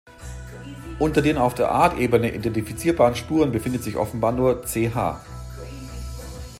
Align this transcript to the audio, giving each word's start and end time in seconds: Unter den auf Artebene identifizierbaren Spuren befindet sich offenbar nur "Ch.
Unter 0.97 1.21
den 1.21 1.37
auf 1.37 1.59
Artebene 1.59 2.33
identifizierbaren 2.33 3.13
Spuren 3.13 3.51
befindet 3.51 3.83
sich 3.83 3.97
offenbar 3.97 4.31
nur 4.31 4.65
"Ch. 4.65 4.89